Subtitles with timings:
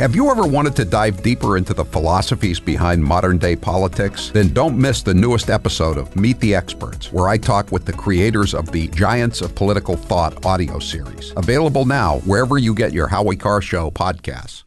[0.00, 4.30] Have you ever wanted to dive deeper into the philosophies behind modern day politics?
[4.30, 7.92] Then don't miss the newest episode of Meet the Experts, where I talk with the
[7.92, 11.34] creators of the Giants of Political Thought audio series.
[11.36, 14.64] Available now wherever you get your Howie Carr Show podcasts.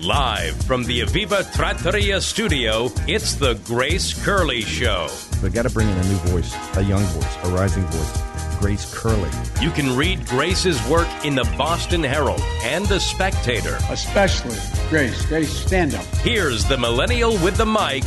[0.00, 5.08] Live from the Aviva Trattoria studio, it's the Grace Curley Show.
[5.42, 8.27] We got to bring in a new voice, a young voice, a rising voice.
[8.58, 9.30] Grace Curley.
[9.60, 13.78] You can read Grace's work in the Boston Herald and the Spectator.
[13.88, 14.56] Especially
[14.90, 15.24] Grace.
[15.26, 16.04] Grace, stand up.
[16.16, 18.02] Here's the millennial with the mic,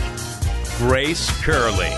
[0.77, 1.91] Grace Curley.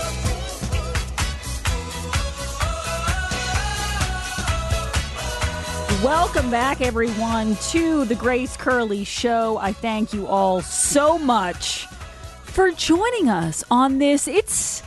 [6.04, 9.56] Welcome back, everyone, to the Grace Curley Show.
[9.56, 11.86] I thank you all so much
[12.42, 14.28] for joining us on this.
[14.28, 14.83] It's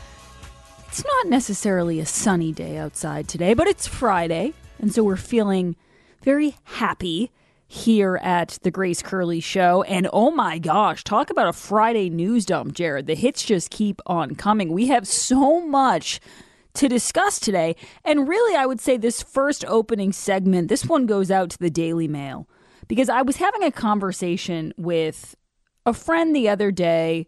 [0.98, 5.76] it's not necessarily a sunny day outside today, but it's Friday, and so we're feeling
[6.24, 7.32] very happy
[7.68, 9.84] here at the Grace Curley Show.
[9.84, 13.06] And oh my gosh, talk about a Friday news dump, Jared.
[13.06, 14.72] The hits just keep on coming.
[14.72, 16.20] We have so much
[16.74, 17.76] to discuss today.
[18.04, 21.70] And really, I would say this first opening segment, this one goes out to the
[21.70, 22.50] Daily Mail
[22.88, 25.36] because I was having a conversation with
[25.86, 27.28] a friend the other day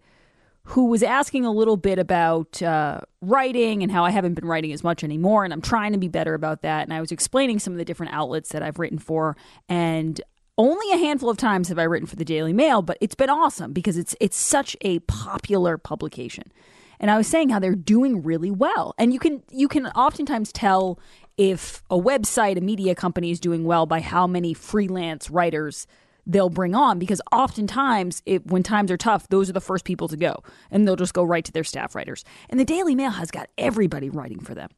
[0.70, 4.72] who was asking a little bit about uh, writing and how I haven't been writing
[4.72, 6.84] as much anymore, and I'm trying to be better about that.
[6.84, 9.36] And I was explaining some of the different outlets that I've written for,
[9.67, 10.22] and
[10.58, 13.30] only a handful of times have I written for the Daily Mail, but it's been
[13.30, 16.52] awesome because it's it's such a popular publication
[17.00, 18.94] and I was saying how they're doing really well.
[18.97, 21.00] And you can you can oftentimes tell
[21.38, 25.88] if a website, a media company is doing well by how many freelance writers
[26.30, 30.08] they'll bring on because oftentimes it, when times are tough those are the first people
[30.08, 32.23] to go and they'll just go right to their staff writers.
[32.49, 34.69] And the daily mail has got everybody writing for them.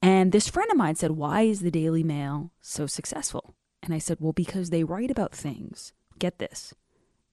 [0.00, 3.54] And this friend of mine said why is the daily mail so successful?
[3.82, 5.92] And i said well because they write about things.
[6.18, 6.74] Get this.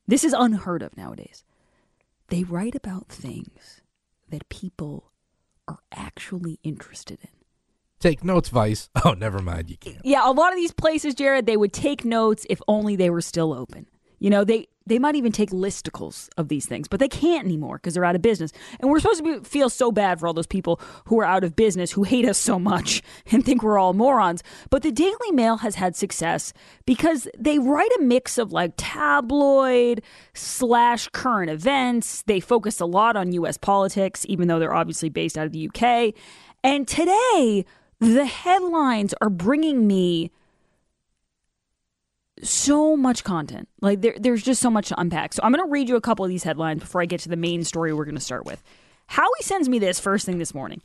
[0.06, 1.44] This is unheard of nowadays.
[2.28, 3.82] They write about things
[4.30, 5.12] that people
[5.68, 7.45] are actually interested in.
[8.06, 8.88] Take notes, Vice.
[9.04, 9.68] Oh, never mind.
[9.68, 9.98] You can't.
[10.04, 13.22] Yeah, a lot of these places, Jared, they would take notes if only they were
[13.22, 13.88] still open.
[14.20, 17.78] You know, they they might even take listicles of these things, but they can't anymore
[17.78, 18.52] because they're out of business.
[18.80, 21.44] And we're supposed to be, feel so bad for all those people who are out
[21.44, 23.02] of business, who hate us so much
[23.32, 24.44] and think we're all morons.
[24.70, 26.54] But the Daily Mail has had success
[26.86, 30.04] because they write a mix of like tabloid
[30.36, 32.22] slash current events.
[32.28, 33.58] They focus a lot on U.S.
[33.58, 36.14] politics, even though they're obviously based out of the UK.
[36.64, 37.66] And today,
[38.14, 40.32] the headlines are bringing me
[42.44, 43.68] so much content.
[43.82, 45.34] Like there, there's just so much to unpack.
[45.34, 47.30] So I'm going to read you a couple of these headlines before I get to
[47.30, 48.62] the main story we're going to start with.
[49.08, 50.82] Howie sends me this first thing this morning.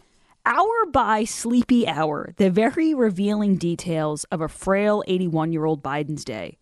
[0.46, 6.24] Hour by sleepy hour, the very revealing details of a frail 81 year old Biden's
[6.24, 6.56] day.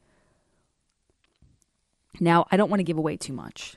[2.20, 3.76] Now, I don't want to give away too much,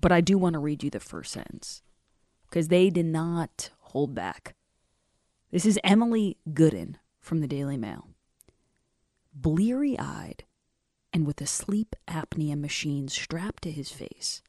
[0.00, 1.82] but I do want to read you the first sentence
[2.48, 4.54] because they did not hold back.
[5.50, 8.08] This is Emily Goodin from the Daily Mail
[9.32, 10.44] bleary eyed
[11.12, 14.42] and with a sleep apnea machine strapped to his face.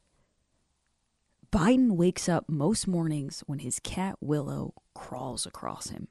[1.52, 6.08] Biden wakes up most mornings when his cat Willow crawls across him.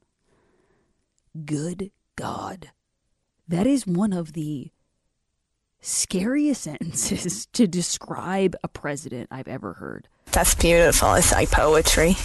[1.44, 2.70] Good God.
[3.47, 4.70] That is one of the
[5.81, 10.09] scariest sentences to describe a president I've ever heard.
[10.32, 11.15] That's beautiful.
[11.15, 12.16] It's like poetry.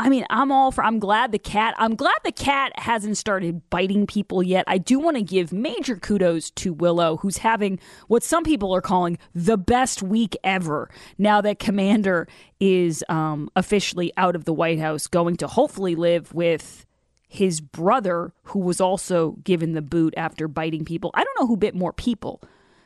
[0.00, 0.84] I mean, I'm all for.
[0.84, 1.74] I'm glad the cat.
[1.76, 4.64] I'm glad the cat hasn't started biting people yet.
[4.68, 8.80] I do want to give major kudos to Willow, who's having what some people are
[8.80, 10.88] calling the best week ever.
[11.18, 12.28] Now that Commander
[12.60, 16.86] is um, officially out of the White House, going to hopefully live with
[17.26, 21.10] his brother, who was also given the boot after biting people.
[21.14, 22.40] I don't know who bit more people,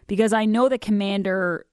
[0.07, 1.67] because I know that Commander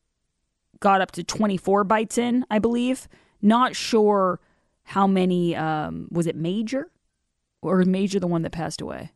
[0.82, 2.46] got up to 24 bites in.
[2.52, 3.08] I believe.
[3.42, 4.42] Not sure
[4.90, 6.90] how many um, was it Major
[7.62, 9.12] or Major the one that passed away?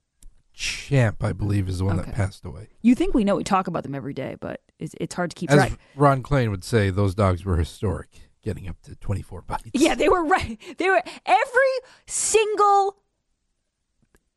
[0.54, 2.12] Champ, I believe, is the one Okay.
[2.12, 2.68] that passed away.
[2.84, 5.36] You think we know we talk about them every day, but it's, it's hard to
[5.36, 5.80] keep As track.
[5.96, 8.10] Ron Klain would say, those dogs were historic,
[8.44, 9.64] getting up to 24 bites.
[9.74, 10.60] Yeah, they were right.
[10.78, 11.74] They were every
[12.06, 12.98] single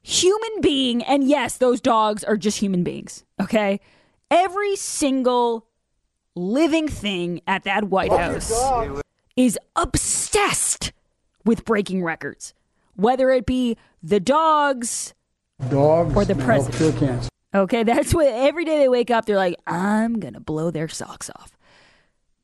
[0.00, 3.24] human being, and yes, those dogs are just human beings.
[3.42, 3.80] Okay,
[4.30, 5.66] every single
[6.34, 8.50] living thing at that White House
[9.36, 10.92] is obsessed
[11.46, 12.52] with breaking records,
[12.94, 15.14] whether it be the dogs
[15.70, 17.28] Dogs Or the president.
[17.54, 21.30] Okay, that's what every day they wake up, they're like, I'm gonna blow their socks
[21.34, 21.56] off.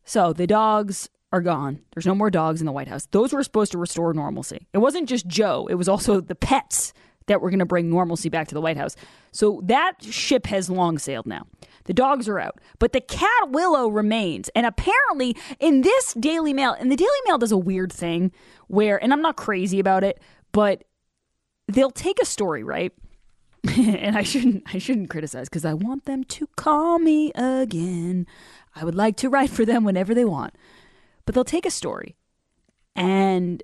[0.05, 1.81] So the dogs are gone.
[1.95, 3.07] There's no more dogs in the White House.
[3.11, 4.67] Those were supposed to restore normalcy.
[4.73, 6.95] It wasn't just Joe, it was also the pets
[7.27, 8.97] that were going to bring normalcy back to the White House.
[9.31, 11.47] So that ship has long sailed now.
[11.85, 14.49] The dogs are out, but the cat Willow remains.
[14.55, 18.33] And apparently, in this Daily Mail, and the Daily Mail does a weird thing
[18.73, 20.19] where, and I'm not crazy about it,
[20.51, 20.85] but
[21.69, 22.91] they'll take a story, right?
[23.77, 28.27] and I shouldn't I shouldn't criticize because I want them to call me again.
[28.75, 30.55] I would like to write for them whenever they want.
[31.27, 32.17] But they'll take a story
[32.97, 33.63] and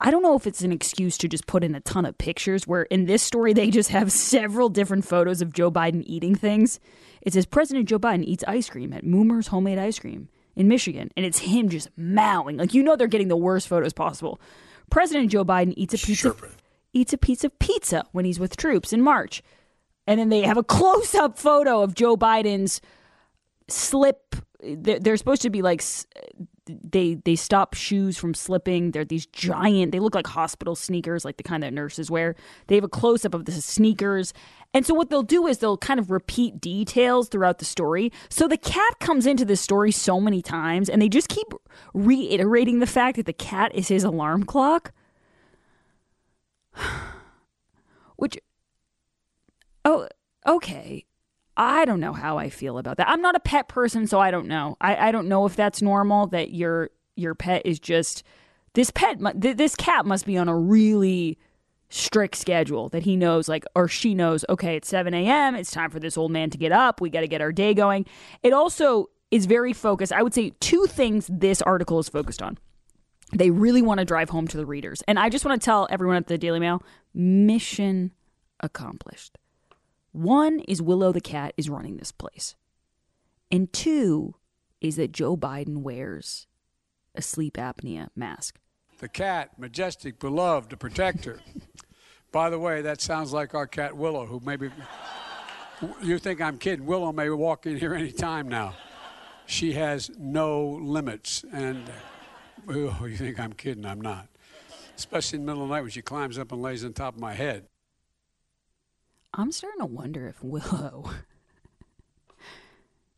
[0.00, 2.66] I don't know if it's an excuse to just put in a ton of pictures
[2.66, 6.78] where in this story they just have several different photos of Joe Biden eating things.
[7.22, 11.10] It says President Joe Biden eats ice cream at Moomer's homemade ice cream in Michigan
[11.16, 12.56] and it's him just mowing.
[12.56, 14.40] Like you know they're getting the worst photos possible.
[14.90, 16.56] President Joe Biden eats a pizza of
[16.92, 19.42] eats a piece of pizza when he's with troops in March.
[20.06, 22.80] And then they have a close up photo of Joe Biden's
[23.68, 24.36] slip.
[24.62, 25.82] They're supposed to be like
[26.82, 28.90] they they stop shoes from slipping.
[28.90, 29.92] They're these giant.
[29.92, 32.36] They look like hospital sneakers, like the kind that nurses wear.
[32.66, 34.32] They have a close up of the sneakers,
[34.72, 38.12] and so what they'll do is they'll kind of repeat details throughout the story.
[38.28, 41.48] So the cat comes into this story so many times, and they just keep
[41.92, 44.92] reiterating the fact that the cat is his alarm clock.
[48.16, 48.38] Which,
[49.84, 50.08] oh,
[50.46, 51.06] okay.
[51.60, 53.08] I don't know how I feel about that.
[53.10, 54.78] I'm not a pet person, so I don't know.
[54.80, 58.22] I, I don't know if that's normal that your your pet is just
[58.72, 59.18] this pet.
[59.34, 61.38] This cat must be on a really
[61.90, 64.42] strict schedule that he knows, like, or she knows.
[64.48, 65.54] Okay, it's 7 a.m.
[65.54, 66.98] It's time for this old man to get up.
[66.98, 68.06] We got to get our day going.
[68.42, 70.14] It also is very focused.
[70.14, 72.56] I would say two things this article is focused on
[73.34, 75.02] they really want to drive home to the readers.
[75.06, 76.82] And I just want to tell everyone at the Daily Mail
[77.14, 78.12] mission
[78.60, 79.36] accomplished.
[80.12, 82.54] One is Willow the cat is running this place.
[83.50, 84.34] And two
[84.80, 86.46] is that Joe Biden wears
[87.14, 88.58] a sleep apnea mask.
[88.98, 91.40] The cat, majestic, beloved, a protector.
[92.32, 94.70] By the way, that sounds like our cat Willow, who maybe
[96.02, 96.86] you think I'm kidding.
[96.86, 98.74] Willow may walk in here any time now.
[99.46, 101.90] She has no limits and
[102.68, 103.86] Oh, you think I'm kidding?
[103.86, 104.28] I'm not.
[104.96, 107.14] Especially in the middle of the night when she climbs up and lays on top
[107.14, 107.66] of my head.
[109.32, 111.10] I'm starting to wonder if Willow.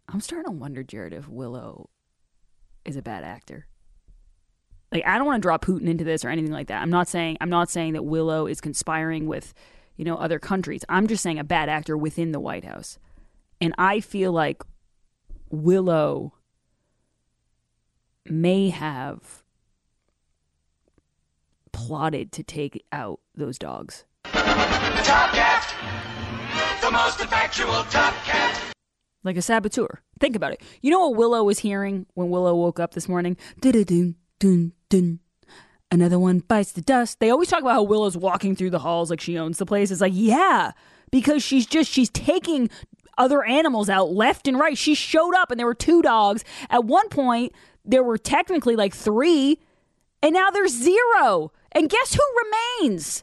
[0.09, 1.89] I'm starting to wonder, Jared, if Willow
[2.85, 3.67] is a bad actor.
[4.91, 6.83] Like, I don't want to draw Putin into this or anything like that.
[6.83, 9.55] I'm not saying I'm not saying that Willow is conspiring with,
[9.97, 10.85] you know, other countries.
[10.89, 12.99] I'm just saying a bad actor within the White House.
[13.61, 14.63] And I feel like
[15.51, 16.35] Willow
[18.27, 19.43] may have
[21.73, 24.05] plotted to take out those dogs.
[24.25, 25.75] Top cat,
[26.81, 28.61] the most effectual top cat.
[29.25, 30.03] Like a saboteur.
[30.21, 30.63] Think about it.
[30.81, 33.37] You know what Willow was hearing when Willow woke up this morning?
[33.61, 35.21] Dun dun dun.
[35.91, 37.21] Another one bites the dust.
[37.21, 39.91] They always talk about how Willow's walking through the halls like she owns the place.
[39.91, 40.73] It's like, yeah,
[41.11, 42.71] because she's just she's taking
[43.19, 44.79] other animals out left and right.
[44.79, 46.45] She showed up and there were two dogs.
[46.71, 47.53] At one point,
[47.85, 49.61] there were technically like three,
[50.23, 51.53] and now there's zero.
[51.73, 52.23] And guess who
[52.81, 53.23] remains?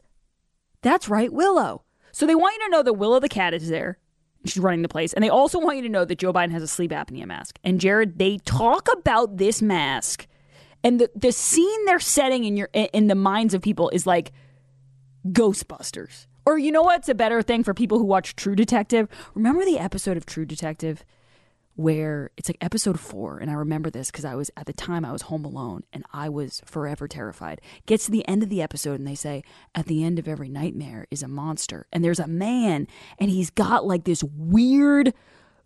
[0.82, 1.84] That's right, Willow.
[2.12, 3.98] So they want you to know that Willow the cat is there.
[4.44, 5.12] She's running the place.
[5.12, 7.58] And they also want you to know that Joe Biden has a sleep apnea mask.
[7.62, 10.26] And Jared, they talk about this mask.
[10.82, 14.32] And the, the scene they're setting in your in the minds of people is like
[15.28, 16.26] Ghostbusters.
[16.46, 19.08] Or you know what's a better thing for people who watch True Detective?
[19.34, 21.04] Remember the episode of True Detective
[21.80, 25.02] where it's like episode four, and I remember this because I was at the time
[25.02, 27.62] I was home alone and I was forever terrified.
[27.86, 29.42] Gets to the end of the episode and they say,
[29.74, 31.86] At the end of every nightmare is a monster.
[31.90, 32.86] And there's a man
[33.18, 35.14] and he's got like this weird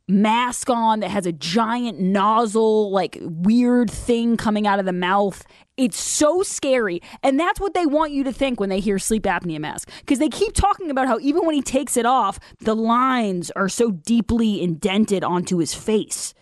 [0.06, 5.44] mask on that has a giant nozzle, like weird thing coming out of the mouth.
[5.76, 7.02] It's so scary.
[7.23, 9.90] And that's what they want you to think when they hear sleep apnea mask.
[10.00, 13.68] Because they keep talking about how even when he takes it off, the lines are
[13.68, 16.34] so deeply indented onto his face.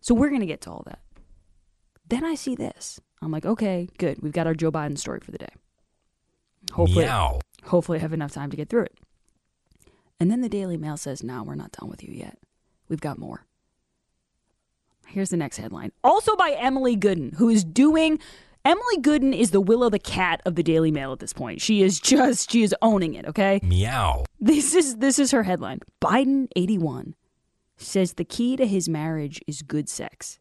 [0.00, 1.00] So we're going to get to all that.
[2.08, 3.00] Then I see this.
[3.22, 4.20] I'm like, okay, good.
[4.20, 5.54] We've got our Joe Biden story for the day.
[6.72, 7.40] Hopefully, Meow.
[7.64, 8.98] hopefully I have enough time to get through it.
[10.20, 12.38] And then the Daily Mail says, no, we're not done with you yet.
[12.92, 13.46] We've got more.
[15.06, 15.92] Here's the next headline.
[16.04, 18.18] Also by Emily Goodin, who is doing
[18.66, 21.62] Emily Goodin is the Willow the cat of the Daily Mail at this point.
[21.62, 23.60] She is just she is owning it, okay?
[23.62, 24.26] Meow.
[24.38, 25.80] This is this is her headline.
[26.02, 27.14] Biden 81
[27.78, 30.38] says the key to his marriage is good sex.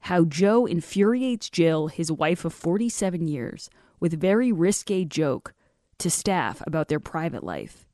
[0.00, 5.54] How Joe infuriates Jill, his wife of 47 years, with very risque joke
[6.00, 7.85] to staff about their private life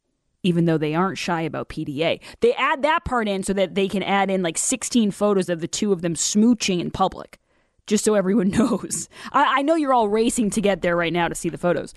[0.42, 2.20] even though they aren't shy about PDA.
[2.40, 5.60] They add that part in so that they can add in like 16 photos of
[5.60, 7.38] the two of them smooching in public.
[7.86, 9.08] just so everyone knows.
[9.32, 11.94] I, I know you're all racing to get there right now to see the photos,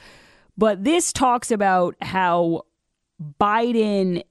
[0.57, 2.63] but this talks about how
[3.39, 4.23] Biden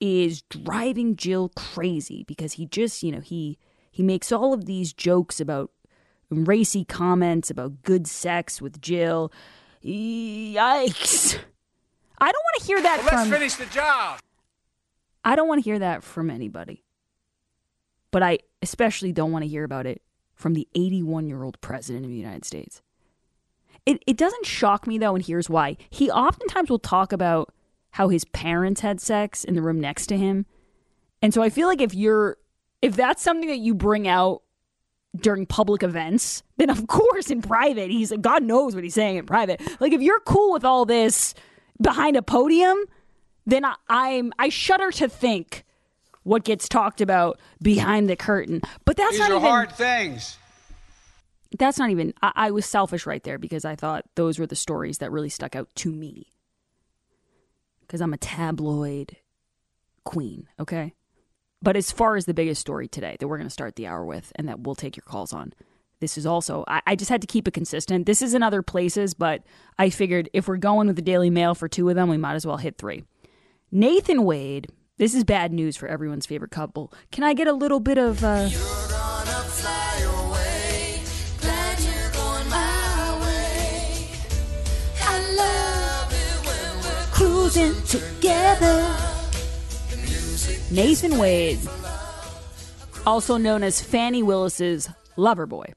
[0.00, 3.58] is driving Jill crazy because he just, you know, he
[3.90, 5.72] he makes all of these jokes about
[6.30, 9.32] racy comments about good sex with Jill.
[9.84, 11.38] Yikes.
[12.20, 14.20] I don't want to hear that Well, let's from finish the job.
[15.24, 16.84] I don't want to hear that from anybody.
[18.10, 20.02] But I especially don't want to hear about it
[20.34, 22.82] from the 81 year old president of the United States.
[23.84, 25.76] It, it doesn't shock me though, and here's why.
[25.90, 27.52] He oftentimes will talk about
[27.92, 30.46] how his parents had sex in the room next to him.
[31.22, 32.36] And so I feel like if you're,
[32.80, 34.42] if that's something that you bring out
[35.16, 39.26] during public events, then of course in private, he's God knows what he's saying in
[39.26, 39.60] private.
[39.80, 41.34] Like if you're cool with all this
[41.80, 42.76] behind a podium,
[43.46, 45.64] then I, I'm, I shudder to think
[46.22, 48.60] what gets talked about behind the curtain.
[48.84, 50.36] But that's These not are even hard things.
[51.58, 54.54] that's not even I, I was selfish right there because i thought those were the
[54.56, 56.30] stories that really stuck out to me
[57.80, 59.16] because i'm a tabloid
[60.04, 60.92] queen okay
[61.62, 64.04] but as far as the biggest story today that we're going to start the hour
[64.04, 65.54] with and that we'll take your calls on
[66.00, 68.62] this is also I, I just had to keep it consistent this is in other
[68.62, 69.42] places but
[69.78, 72.34] i figured if we're going with the daily mail for two of them we might
[72.34, 73.04] as well hit three
[73.70, 77.80] nathan wade this is bad news for everyone's favorite couple can i get a little
[77.80, 78.48] bit of uh,
[87.18, 88.96] cruising together.
[90.70, 91.58] Nathan Wade,
[93.06, 95.72] also known as Fani Willis's lover boy.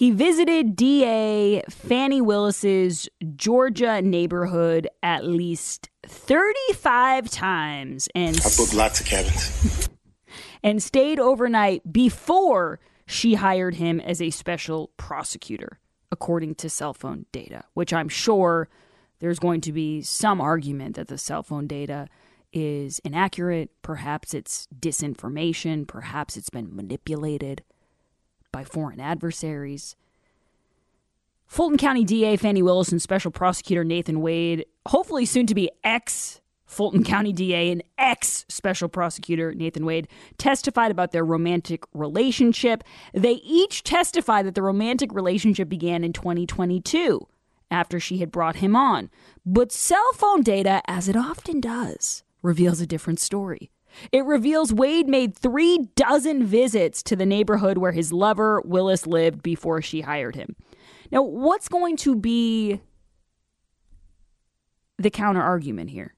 [0.00, 9.00] He visited DA Fani Willis's Georgia neighborhood at least 35 times and I booked lots
[9.02, 9.90] of cabins.
[10.62, 15.80] and stayed overnight before she hired him as a special prosecutor,
[16.10, 18.70] according to cell phone data, which I'm sure
[19.18, 22.08] there's going to be some argument that the cell phone data
[22.54, 23.68] is inaccurate.
[23.82, 25.86] Perhaps it's disinformation.
[25.86, 27.64] Perhaps it's been manipulated
[28.52, 29.96] by foreign adversaries.
[31.46, 36.40] Fulton County DA Fani Willis and Special Prosecutor Nathan Wade, hopefully soon to be ex
[36.64, 40.06] Fulton County DA and ex Special Prosecutor Nathan Wade,
[40.38, 42.84] testified about their romantic relationship.
[43.12, 47.26] They each testified that the romantic relationship began in 2022
[47.70, 49.10] after she had brought him on.
[49.44, 53.70] But cell phone data, as it often does, reveals a different story.
[54.12, 59.42] It reveals Wade made three dozen visits to the neighborhood where his lover, Willis, lived
[59.42, 60.56] before she hired him.
[61.10, 62.80] Now, what's going to be
[64.98, 66.14] the counter argument here?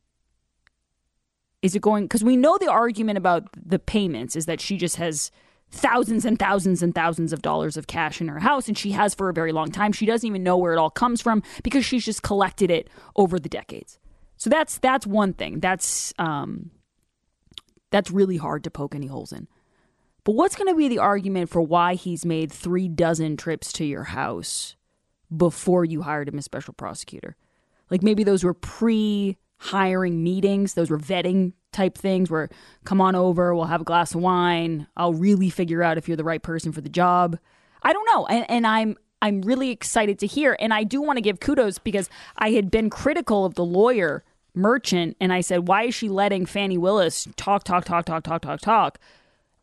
[1.62, 4.96] Is it going, because we know the argument about the payments is that she just
[4.96, 5.30] has
[5.70, 9.14] thousands and thousands and thousands of dollars of cash in her house and she has
[9.14, 9.92] for a very long time.
[9.92, 13.38] She doesn't even know where it all comes from because she's just collected it over
[13.38, 13.98] the decades.
[14.36, 15.60] So that's that's one thing.
[15.60, 16.70] That's um
[17.92, 19.46] that's really hard to poke any holes in.
[20.24, 23.84] But what's going to be the argument for why he's made 3 dozen trips to
[23.84, 24.76] your house
[25.34, 27.36] before you hired him as special prosecutor?
[27.90, 32.48] Like maybe those were pre hiring meetings, those were vetting type things where
[32.84, 36.16] come on over, we'll have a glass of wine, I'll really figure out if you're
[36.16, 37.38] the right person for the job.
[37.82, 38.26] I don't know.
[38.26, 40.56] And, and I'm I'm really excited to hear.
[40.58, 44.24] And I do want to give kudos because I had been critical of the lawyer
[44.54, 48.42] merchant and I said, why is she letting Fani Willis talk, talk, talk, talk, talk,
[48.42, 48.98] talk, talk?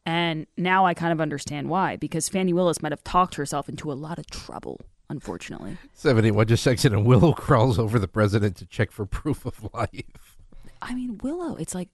[0.06, 3.92] And now I kind of understand why, because Fani Willis might have talked herself into
[3.92, 5.78] a lot of trouble, unfortunately.
[5.94, 10.38] 71 just section and Willow crawls over the president to check for proof of life.
[10.82, 11.90] I mean, Willow, it's like,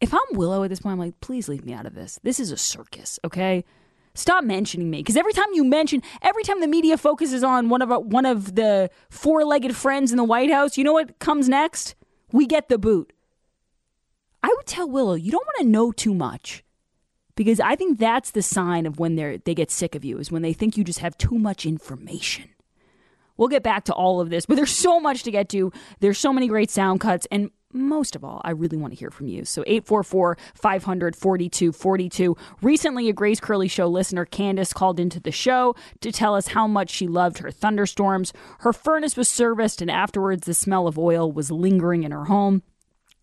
[0.00, 2.18] if I'm Willow at this point, I'm like, please leave me out of this.
[2.22, 3.64] This is a circus, okay?
[4.14, 7.80] Stop mentioning me because every time you mention, every time the media focuses on one
[7.82, 11.94] of one of the four-legged friends in the White House, you know what comes next?
[12.32, 13.12] We get the boot.
[14.42, 16.64] I would tell Willow, you don't want to know too much
[17.36, 20.30] because I think that's the sign of when they they get sick of you is
[20.30, 22.50] when they think you just have too much information.
[23.36, 25.72] We'll get back to all of this, but there's so much to get to.
[26.00, 29.10] There's so many great sound cuts and most of all, I really want to hear
[29.10, 29.44] from you.
[29.44, 32.36] So 844 500 4242.
[32.62, 36.66] Recently, a Grace Curley Show listener, Candace, called into the show to tell us how
[36.66, 38.32] much she loved her thunderstorms.
[38.60, 42.62] Her furnace was serviced, and afterwards, the smell of oil was lingering in her home.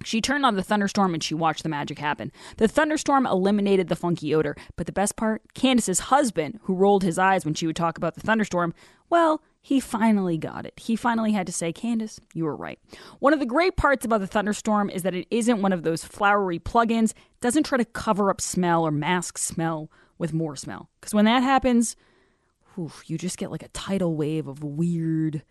[0.04, 2.32] She turned on the thunderstorm and she watched the magic happen.
[2.58, 7.18] The thunderstorm eliminated the funky odor, but the best part Candace's husband, who rolled his
[7.18, 8.76] eyes when she would talk about the thunderstorm,
[9.10, 10.74] well, he finally got it.
[10.78, 12.80] He finally had to say, Candace, you were right.
[13.20, 16.06] One of the great parts about the thunderstorm is that it isn't one of those
[16.06, 20.90] flowery plugins, it doesn't try to cover up smell or mask smell with more smell.
[21.00, 21.96] Because when that happens,
[23.06, 25.44] you just get like a tidal wave of weird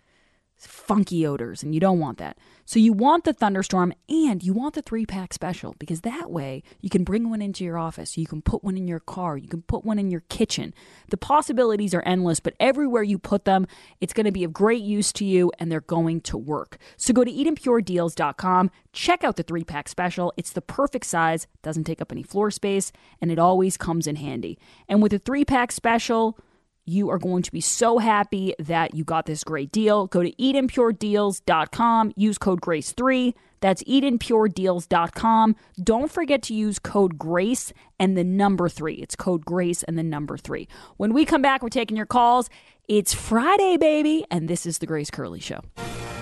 [0.59, 2.39] funky odors and you don't want that.
[2.65, 6.91] So you want the thunderstorm and you want the 3-pack special because that way you
[6.91, 9.63] can bring one into your office, you can put one in your car, you can
[9.63, 10.75] put one in your kitchen.
[11.11, 13.67] The possibilities are endless, but everywhere you put them,
[14.01, 16.79] it's going to be of great use to you and they're going to work.
[16.97, 20.33] So go to edenpuredeals.com, check out the 3-pack special.
[20.37, 24.17] It's the perfect size, doesn't take up any floor space, and it always comes in
[24.17, 24.59] handy.
[24.89, 26.39] And with the 3-pack special,
[26.87, 30.07] you are going to be so happy that you got this great deal.
[30.07, 33.35] Go to EdenPureDeals.com, use code GRACE3.
[33.61, 35.57] That's EdenPureDeals.com.
[35.83, 38.95] Don't forget to use code GRACE and the number three.
[38.95, 40.69] It's code GRACE and the number three.
[40.97, 42.49] When we come back, we're taking your calls.
[42.88, 45.61] It's Friday, baby, and this is The Grace Curley Show.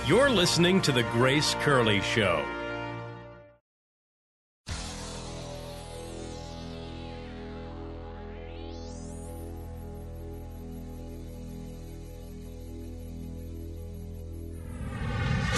[0.06, 2.44] You're listening to The Grace Curley Show.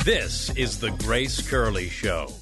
[0.07, 2.33] This is The Grace Curley Show.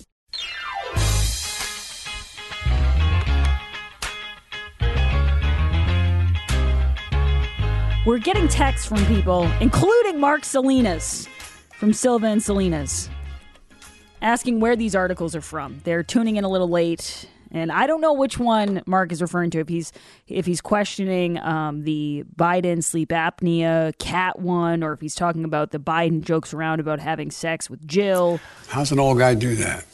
[8.05, 11.27] We're getting texts from people, including Mark Salinas
[11.73, 13.09] from Silva and Salinas,
[14.21, 15.81] asking where these articles are from.
[15.85, 19.51] They're tuning in a little late, and I don't know which one Mark is referring
[19.51, 19.61] to.
[19.61, 19.93] If he's
[20.27, 25.71] if he's questioning um, the Biden sleep apnea cat one, or if he's talking about
[25.71, 28.41] the Biden jokes around about having sex with Jill.
[28.69, 29.87] How's an old guy do that?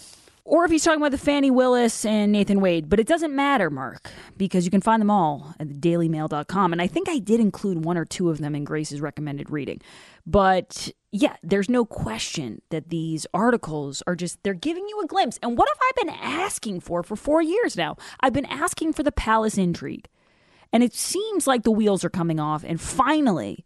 [0.44, 2.88] Or if he's talking about the Fani Willis and Nathan Wade.
[2.88, 6.72] But it doesn't matter, Mark, because you can find them all at dailymail.com.
[6.72, 9.80] And I think I did include one or two of them in Grace's recommended reading.
[10.26, 15.38] But yeah, there's no question that these articles are just, they're giving you a glimpse.
[15.42, 17.96] And what have I been asking for for four years now?
[18.20, 20.08] I've been asking for the palace intrigue.
[20.72, 22.64] And it seems like the wheels are coming off.
[22.64, 23.64] And finally,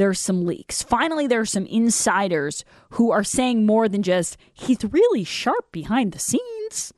[0.00, 0.82] there's some leaks.
[0.82, 6.18] Finally, there's some insiders who are saying more than just, he's really sharp behind the
[6.18, 6.94] scenes.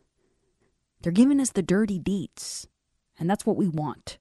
[1.02, 2.68] They're giving us the dirty deets.
[3.18, 4.18] And that's what we want.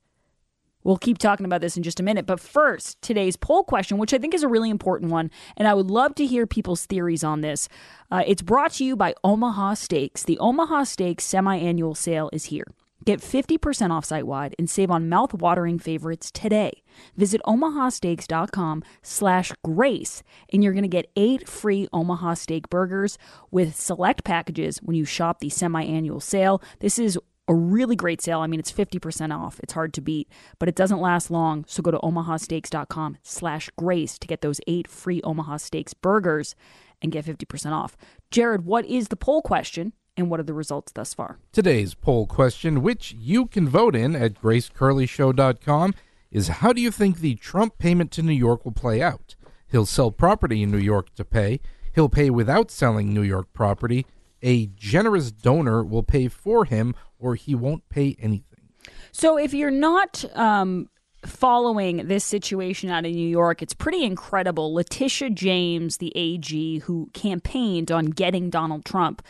[0.83, 2.25] We'll keep talking about this in just a minute.
[2.25, 5.75] But first, today's poll question, which I think is a really important one, and I
[5.75, 7.69] would love to hear people's theories on this.
[8.09, 10.23] Uh, it's brought to you by Omaha Steaks.
[10.23, 12.65] The Omaha Steaks semi annual sale is here.
[13.03, 16.83] Get 50% off site wide and save on mouth-watering favorites today.
[17.17, 20.21] Visit omahasteaks.com slash grace
[20.53, 23.17] and you're going to get eight free Omaha Steak burgers
[23.49, 26.61] with select packages when you shop the semi-annual sale.
[26.79, 28.39] This is a really great sale.
[28.39, 29.59] I mean, it's 50% off.
[29.61, 31.65] It's hard to beat, but it doesn't last long.
[31.67, 36.55] So go to omahasteaks.com slash grace to get those eight free Omaha Steaks burgers
[37.01, 37.97] and get 50% off.
[38.29, 39.93] Jared, what is the poll question?
[40.17, 41.39] And what are the results thus far?
[41.51, 45.93] Today's poll question, which you can vote in at gracecurleyshow.com,
[46.31, 49.35] is how do you think the Trump payment to New York will play out?
[49.67, 51.59] He'll sell property in New York to pay.
[51.93, 54.05] He'll pay without selling New York property.
[54.41, 58.69] A generous donor will pay for him, or he won't pay anything.
[59.11, 60.89] So if you're not um,
[61.25, 64.73] following this situation out in New York, it's pretty incredible.
[64.73, 69.21] Letitia James, the AG who campaigned on getting Donald Trump,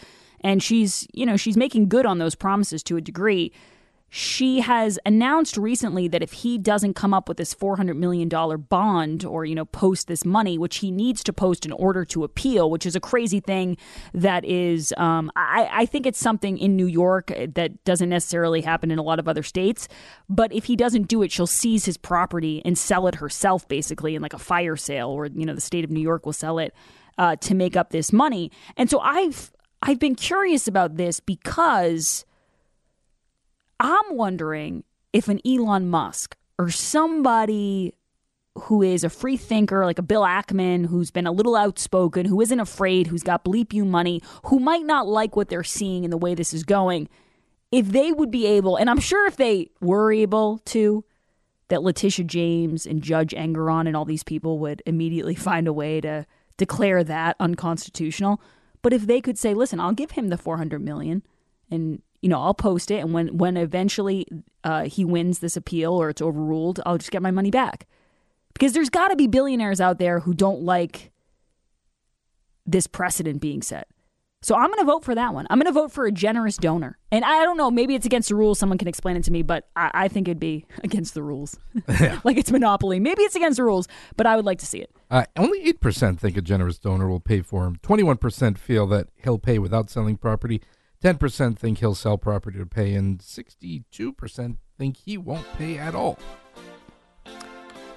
[0.41, 3.51] and she's you know she's making good on those promises to a degree
[4.13, 8.27] she has announced recently that if he doesn't come up with this $400 million
[8.67, 12.25] bond or, you know, post this money, which he needs to post in order to
[12.25, 13.77] appeal, which is a crazy thing
[14.13, 18.91] that is, um, I, I think it's something in New York that doesn't necessarily happen
[18.91, 19.87] in a lot of other states.
[20.27, 24.15] But if he doesn't do it, she'll seize his property and sell it herself, basically,
[24.15, 26.59] in like a fire sale, or, you know, the state of New York will sell
[26.59, 26.75] it
[27.17, 28.51] uh, to make up this money.
[28.75, 32.25] And so I've, I've been curious about this because
[33.79, 37.95] I'm wondering if an Elon Musk or somebody
[38.55, 42.41] who is a free thinker, like a Bill Ackman, who's been a little outspoken, who
[42.41, 46.11] isn't afraid, who's got bleep you money, who might not like what they're seeing and
[46.11, 47.07] the way this is going,
[47.71, 51.05] if they would be able, and I'm sure if they were able to,
[51.69, 56.01] that Letitia James and Judge Engoron and all these people would immediately find a way
[56.01, 56.25] to
[56.57, 58.41] declare that unconstitutional.
[58.81, 61.23] But if they could say, listen, I'll give him the 400 million
[61.69, 64.27] and you know, I'll post it, and when when eventually
[64.63, 67.87] uh, he wins this appeal or it's overruled, I'll just get my money back.
[68.53, 71.11] Because there's got to be billionaires out there who don't like
[72.65, 73.87] this precedent being set.
[74.43, 75.45] So I'm going to vote for that one.
[75.49, 76.97] I'm going to vote for a generous donor.
[77.11, 78.57] And I don't know, maybe it's against the rules.
[78.57, 81.59] Someone can explain it to me, but I, I think it'd be against the rules.
[82.23, 82.99] like it's Monopoly.
[82.99, 84.89] Maybe it's against the rules, but I would like to see it.
[85.11, 87.77] Uh, only 8% think a generous donor will pay for him.
[87.83, 90.61] 21% feel that he'll pay without selling property.
[91.03, 96.17] 10% think he'll sell property to pay, and 62% think he won't pay at all.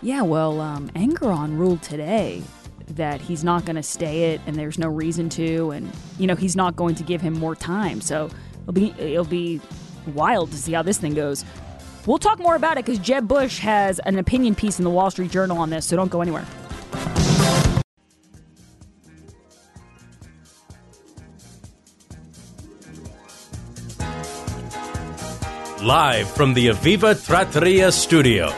[0.01, 2.43] Yeah, well, um, Engoron ruled today
[2.89, 6.35] that he's not going to stay it and there's no reason to and you know
[6.35, 8.01] he's not going to give him more time.
[8.01, 8.31] So
[8.63, 9.61] it'll be it'll be
[10.15, 11.45] wild to see how this thing goes.
[12.07, 15.11] We'll talk more about it because jeb bush has an opinion piece in the wall
[15.11, 16.47] street journal on this so don't go anywhere.
[25.83, 28.51] Live from the Aviva Trattoria studio.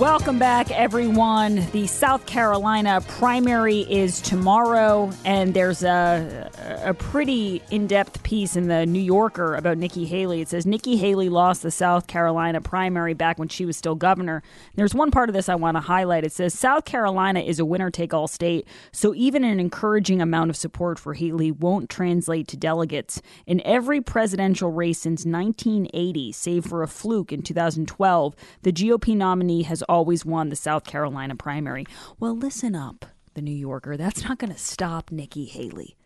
[0.00, 1.56] Welcome back, everyone.
[1.72, 6.50] The South Carolina primary is tomorrow, and there's a,
[6.82, 10.40] a pretty in depth piece in the New Yorker about Nikki Haley.
[10.40, 14.42] It says Nikki Haley lost the South Carolina primary back when she was still governor.
[14.74, 16.24] There's one part of this I want to highlight.
[16.24, 20.48] It says South Carolina is a winner take all state, so even an encouraging amount
[20.48, 23.20] of support for Haley won't translate to delegates.
[23.46, 29.64] In every presidential race since 1980, save for a fluke in 2012, the GOP nominee
[29.64, 31.84] has always won the South Carolina primary.
[32.18, 33.96] Well, listen up, the New Yorker.
[33.96, 35.96] That's not going to stop Nikki Haley.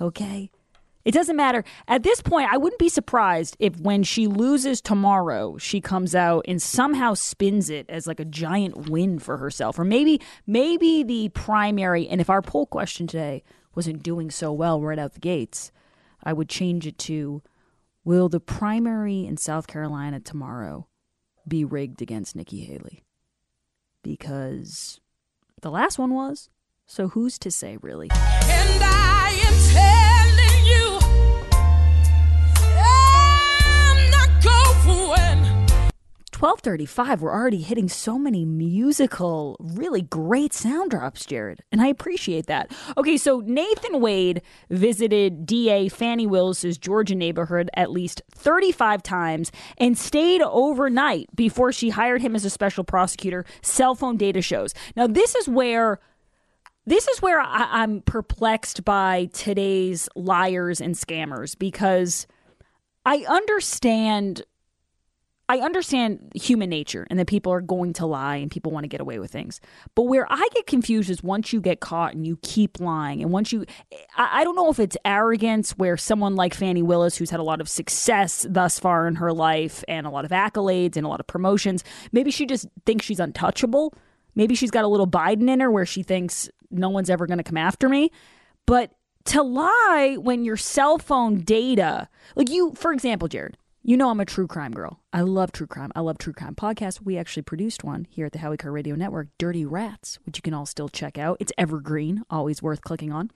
[0.00, 0.50] Okay?
[1.02, 1.64] It doesn't matter.
[1.88, 6.44] At this point, I wouldn't be surprised if when she loses tomorrow, she comes out
[6.46, 9.78] and somehow spins it as like a giant win for herself.
[9.78, 13.42] Or maybe maybe the primary and if our poll question today
[13.74, 15.72] wasn't doing so well right out the gates,
[16.22, 17.42] I would change it to
[18.04, 20.86] will the primary in South Carolina tomorrow
[21.48, 23.02] be rigged against Nikki Haley?
[24.02, 25.00] Because
[25.62, 26.48] the last one was.
[26.86, 28.08] So who's to say, really?
[36.40, 42.46] 1235 we're already hitting so many musical really great sound drops jared and i appreciate
[42.46, 42.72] that.
[42.96, 49.98] Okay so nathan wade visited da Fani willis's georgia neighborhood at least 35 times and
[49.98, 54.72] stayed overnight before she hired him as a special prosecutor cell phone data shows.
[54.96, 56.00] Now this is where
[56.86, 62.26] this is where I, i'm perplexed by today's liars and scammers because
[63.04, 64.42] i understand
[65.50, 68.88] I understand human nature and that people are going to lie and people want to
[68.88, 69.60] get away with things.
[69.96, 73.32] But where I get confused is once you get caught and you keep lying, and
[73.32, 73.66] once you,
[74.16, 77.60] I, don't know if it's arrogance where someone like Fani Willis, who's had a lot
[77.60, 81.18] of success thus far in her life and a lot of accolades and a lot
[81.18, 81.82] of promotions,
[82.12, 83.92] maybe she just thinks she's untouchable.
[84.36, 87.38] Maybe she's got a little Biden in her where she thinks no one's ever going
[87.38, 88.12] to come after me.
[88.66, 88.92] But
[89.24, 93.56] to lie when your cell phone data, like you, for example, Jared,
[93.90, 95.00] you know I'm a true crime girl.
[95.12, 95.90] I love true crime.
[95.96, 97.00] I love true crime podcasts.
[97.02, 100.42] We actually produced one here at the Howie Carr Radio Network, Dirty Rats, which you
[100.42, 101.38] can all still check out.
[101.40, 103.32] It's evergreen, always worth clicking on.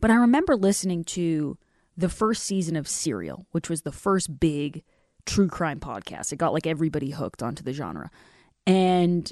[0.00, 1.58] But I remember listening to
[1.98, 4.82] the first season of Serial, which was the first big
[5.26, 6.32] true crime podcast.
[6.32, 8.10] It got like everybody hooked onto the genre.
[8.66, 9.30] And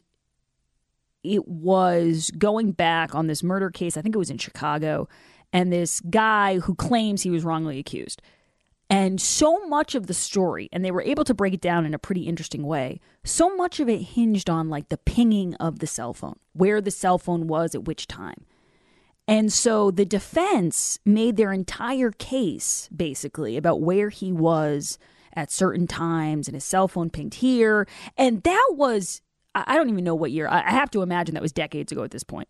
[1.23, 3.97] it was going back on this murder case.
[3.97, 5.09] I think it was in Chicago.
[5.51, 8.21] And this guy who claims he was wrongly accused.
[8.91, 11.95] And so much of the story, and they were able to break it down in
[11.95, 15.87] a pretty interesting way, so much of it hinged on like the pinging of the
[15.87, 18.45] cell phone, where the cell phone was at which time.
[19.27, 24.99] And so the defense made their entire case basically about where he was
[25.33, 27.89] at certain times and his cell phone pinged here.
[28.19, 29.23] And that was,
[29.55, 30.47] I don't even know what year.
[30.47, 32.49] I have to imagine that was decades ago at this point,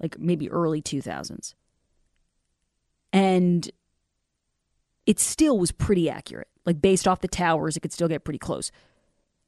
[0.00, 1.54] like maybe early 2000s.
[3.12, 3.70] And
[5.06, 6.48] it still was pretty accurate.
[6.64, 8.70] Like based off the towers, it could still get pretty close.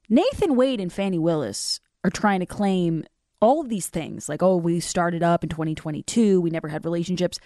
[0.09, 3.05] Nathan Wade and Fani Willis are trying to claim
[3.41, 7.39] all of these things, like, oh, we started up in 2022, we never had relationships.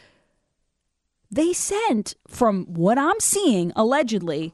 [1.32, 4.54] They sent, from what I'm seeing, allegedly,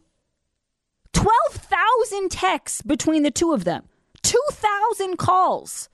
[1.14, 3.86] 12,000 texts between the two of them,
[4.24, 5.90] 2,000 calls,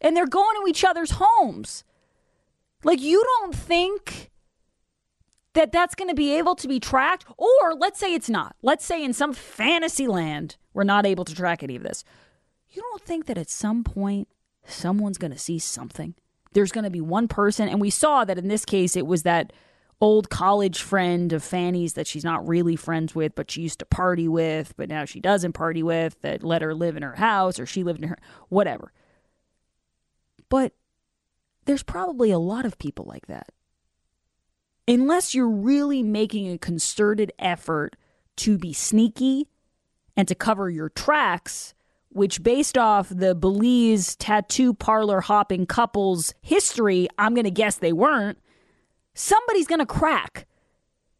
[0.00, 1.84] and they're going to each other's homes.
[2.84, 4.30] Like, you don't think
[5.58, 7.26] that that's going to be able to be tracked?
[7.36, 8.54] Or let's say it's not.
[8.62, 12.04] Let's say in some fantasy land, we're not able to track any of this.
[12.70, 14.28] You don't think that at some point
[14.64, 16.14] someone's going to see something?
[16.52, 19.24] There's going to be one person, and we saw that in this case, it was
[19.24, 19.52] that
[20.00, 23.84] old college friend of Fani's that she's not really friends with, but she used to
[23.84, 27.58] party with, but now she doesn't party with, that let her live in her house
[27.58, 28.18] or she lived in her,
[28.48, 28.92] whatever.
[30.48, 30.72] But
[31.64, 33.48] there's probably a lot of people like that
[34.88, 37.94] unless you're really making a concerted effort
[38.36, 39.46] to be sneaky
[40.16, 41.74] and to cover your tracks,
[42.08, 47.92] which based off the Belize tattoo parlor hopping couples history, I'm going to guess they
[47.92, 48.38] weren't,
[49.14, 50.46] somebody's going to crack.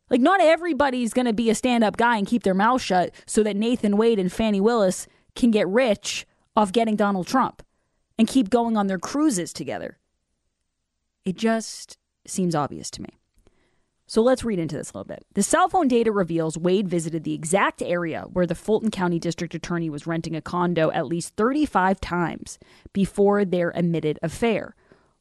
[0.09, 3.13] Like, not everybody's going to be a stand up guy and keep their mouth shut
[3.27, 6.27] so that Nathan Wade and Fani Willis can get rich
[6.57, 7.63] off getting Donald Trump
[8.19, 9.99] and keep going on their cruises together.
[11.27, 13.18] It just seems obvious to me.
[14.09, 15.27] So let's read into this a little bit.
[15.35, 19.55] The cell phone data reveals Wade visited the exact area where the Fulton County District
[19.55, 22.59] Attorney was renting a condo at least 35 times
[22.95, 24.75] before their admitted affair.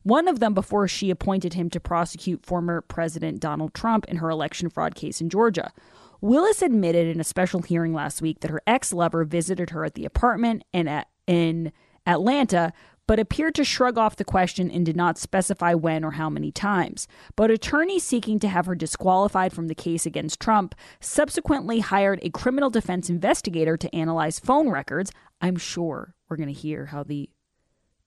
[0.04, 4.30] One of them before she appointed him to prosecute former President Donald Trump in her
[4.30, 5.73] election fraud case in Georgia.
[6.21, 9.95] Willis admitted in a special hearing last week that her ex lover visited her at
[9.95, 11.73] the apartment in, at, in
[12.06, 12.71] Atlanta,
[13.08, 16.52] but appeared to shrug off the question and did not specify when or how many
[16.52, 17.08] times.
[17.36, 22.30] But attorneys seeking to have her disqualified from the case against Trump subsequently hired a
[22.30, 25.12] criminal defense investigator to analyze phone records.
[25.41, 27.30] I'm sure we're going to hear how the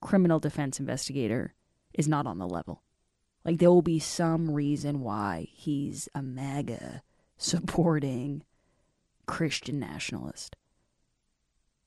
[0.01, 1.55] criminal defense investigator
[1.95, 2.83] is not on the level.
[3.45, 7.03] Like there will be some reason why he's a MAGA
[7.39, 8.43] supporting
[9.27, 10.57] Christian nationalist.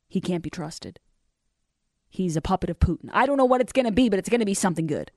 [0.08, 0.99] He can't be trusted.
[2.13, 3.10] He's a puppet of Putin.
[3.12, 5.10] I don't know what it's going to be, but it's going to be something good.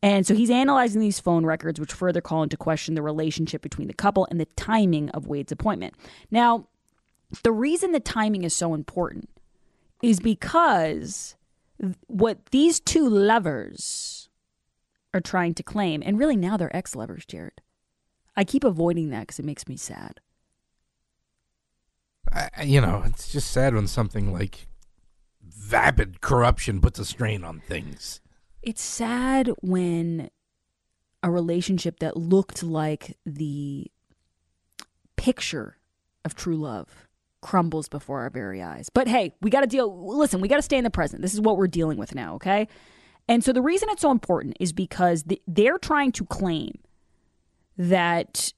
[0.00, 3.88] And so he's analyzing these phone records, which further call into question the relationship between
[3.88, 5.94] the couple and the timing of Wade's appointment.
[6.30, 6.68] Now,
[7.42, 9.28] the reason the timing is so important
[10.04, 11.34] is because
[12.06, 14.28] what these two lovers
[15.12, 17.60] are trying to claim, and really now they're ex lovers, Jared.
[18.36, 20.20] I keep avoiding that because it makes me sad.
[22.30, 24.68] I, you know, it's just sad when something like
[25.56, 28.20] vapid corruption puts a strain on things.
[28.62, 30.30] It's sad when
[31.22, 33.90] a relationship that looked like the
[35.16, 35.78] picture
[36.24, 37.08] of true love
[37.40, 38.88] crumbles before our very eyes.
[38.88, 40.16] But hey, we got to deal.
[40.16, 41.22] Listen, we got to stay in the present.
[41.22, 42.68] This is what we're dealing with now, okay?
[43.28, 46.78] And so the reason it's so important is because they're trying to claim
[47.76, 48.52] that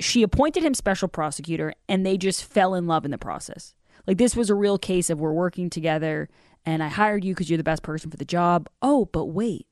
[0.00, 3.74] she appointed him special prosecutor and they just fell in love in the process.
[4.08, 6.30] Like this was a real case of we're working together
[6.64, 8.66] and I hired you because you're the best person for the job.
[8.80, 9.66] Oh, but wait.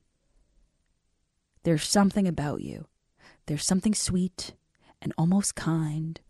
[1.63, 2.85] There's something about you.
[3.47, 4.53] There's something sweet
[5.01, 6.21] and almost kind.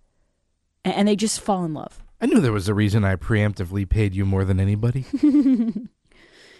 [0.86, 2.02] And, they just fall in love.
[2.22, 5.06] I knew there was a reason I preemptively paid you more than anybody.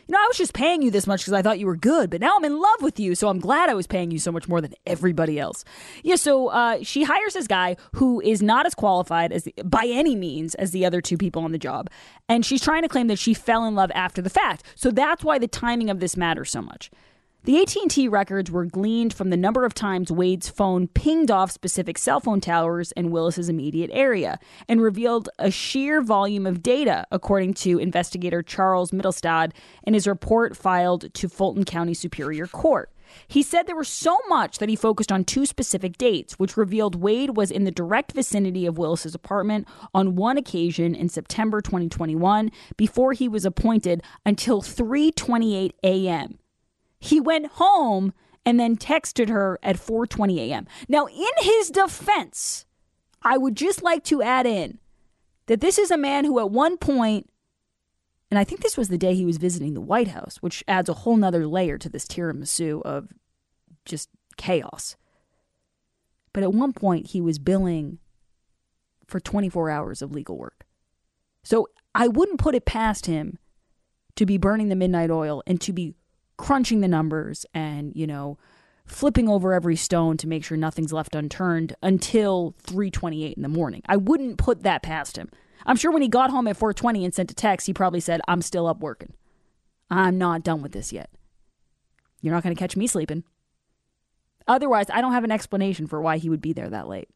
[0.08, 2.10] you know, I was just paying you this much because I thought you were good,
[2.10, 4.32] but now I'm in love with you, so I'm glad I was paying you so
[4.32, 5.66] much more than everybody else.
[6.04, 10.16] Yeah, so uh, she hires this guy who is not as qualified as by any
[10.16, 11.90] means as the other two people on the job,
[12.30, 14.64] and she's trying to claim that she fell in love after the fact.
[14.76, 16.90] So that's why the timing of this matters so much.
[17.48, 21.98] The AT&T records were gleaned from the number of times Wade's phone pinged off specific
[21.98, 27.54] cell phone towers in Willis's immediate area and revealed a sheer volume of data, according
[27.54, 32.92] to investigator Charles Mittelstadt in his report filed to Fulton County Superior Court.
[33.30, 36.96] He said there was so much that he focused on two specific dates, which revealed
[36.96, 42.52] Wade was in the direct vicinity of Willis's apartment on one occasion in September 2021
[42.76, 46.40] before he was appointed until 3:28 a.m.
[47.00, 48.14] He went home
[48.46, 50.68] and then texted her at 4:20 a.m.
[50.88, 52.66] Now, in his defense,
[53.22, 54.80] I would just like to add in
[55.48, 57.30] that this is a man who at one point
[58.30, 60.90] and I think this was the day he was visiting the White House, which adds
[60.90, 63.14] a whole nother layer to this tiramisu of
[63.86, 64.98] just chaos.
[66.34, 68.00] But at one point, he was billing
[69.08, 70.66] for 24 hours of legal work.
[71.44, 73.40] So I wouldn't put it past him
[74.18, 75.96] to be burning the midnight oil and to be
[76.38, 78.38] crunching the numbers and, you know,
[78.86, 83.82] flipping over every stone to make sure nothing's left unturned until 3:28 in the morning.
[83.88, 85.30] I wouldn't put that past him.
[85.66, 88.22] I'm sure when he got home at 4:20 and sent a text, he probably said,
[88.28, 89.14] "I'm still up working.
[89.90, 91.10] I'm not done with this yet.
[92.22, 93.24] You're not going to catch me sleeping."
[94.48, 97.10] Otherwise, I don't have an explanation for why he would be there that late.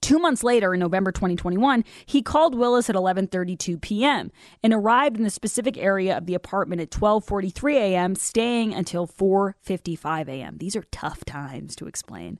[0.00, 4.30] Two months later, in November 2021, he called Willis at 11:32 p.m.
[4.62, 10.28] and arrived in the specific area of the apartment at 12:43 a.m., staying until 4:55
[10.28, 10.58] a.m.
[10.58, 12.38] These are tough times to explain.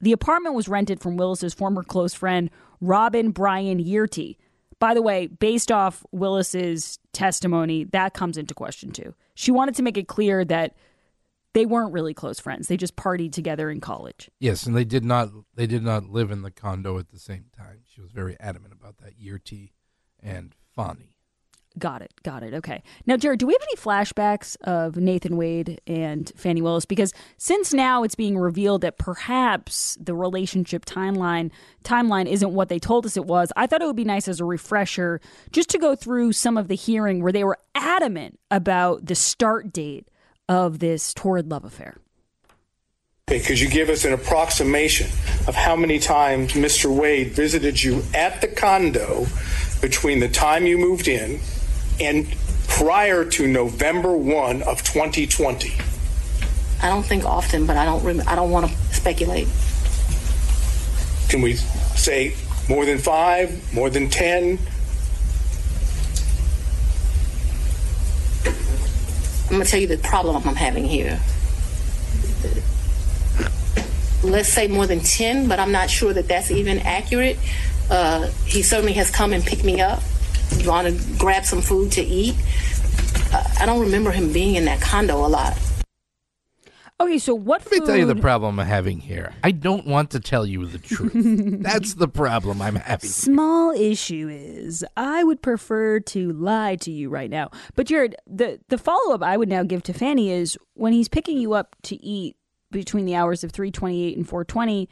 [0.00, 4.36] The apartment was rented from Willis's former close friend Robin Bryant-Yeartie.
[4.78, 9.14] By the way, based off Willis's testimony, that comes into question too.
[9.34, 10.74] She wanted to make it clear that
[11.56, 12.68] they weren't really close friends.
[12.68, 14.30] They just partied together in college.
[14.38, 17.46] Yes, and they did not they did not live in the condo at the same
[17.56, 17.80] time.
[17.90, 19.18] She was very adamant about that.
[19.18, 19.72] Yeartie
[20.22, 21.16] and Fani.
[21.78, 22.12] Got it.
[22.22, 22.52] Got it.
[22.52, 22.82] Okay.
[23.06, 26.84] Now, Jared, do we have any flashbacks of Nathan Wade and Fani Willis?
[26.84, 31.50] Because since now it's being revealed that perhaps the relationship timeline
[31.84, 34.40] timeline isn't what they told us it was, I thought it would be nice as
[34.40, 39.06] a refresher just to go through some of the hearing where they were adamant about
[39.06, 40.06] the start date
[40.48, 41.96] of this torrid love affair.
[43.28, 45.08] Okay, could you give us an approximation
[45.48, 46.94] of how many times Mr.
[46.94, 49.26] Wade visited you at the condo
[49.80, 51.40] between the time you moved in
[52.00, 52.32] and
[52.68, 55.72] prior to November 1 of 2020?
[56.82, 58.04] I don't think often, but I don't.
[58.04, 59.48] Rem- I don't want to speculate.
[61.28, 62.34] Can we say
[62.68, 64.58] more than five, more than 10?
[69.46, 71.20] I'm gonna tell you the problem I'm having here.
[74.24, 77.38] Let's say more than ten, but I'm not sure that that's even accurate.
[77.88, 80.02] Uh, he certainly has come and picked me up,
[80.64, 82.34] gone to grab some food to eat.
[83.32, 85.56] Uh, I don't remember him being in that condo a lot.
[86.98, 89.34] Okay, so what Let me tell you the problem I'm having here.
[89.44, 91.12] I don't want to tell you the truth.
[91.62, 93.10] That's the problem I'm having.
[93.10, 97.50] Small issue is I would prefer to lie to you right now.
[97.74, 101.08] But Jared, the the follow up I would now give to Fani is when he's
[101.08, 102.36] picking you up to eat
[102.70, 104.88] between the hours of three twenty eight and four twenty.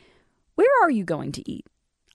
[0.56, 1.66] Where are you going to eat?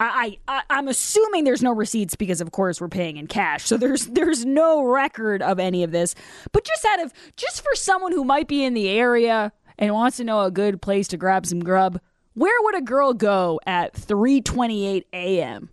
[0.02, 3.66] I, I I'm assuming there's no receipts because of course we're paying in cash.
[3.66, 6.16] So there's there's no record of any of this.
[6.52, 10.18] But just out of just for someone who might be in the area and wants
[10.18, 12.00] to know a good place to grab some grub,
[12.36, 15.70] where would a girl go at 3:28 a.m.?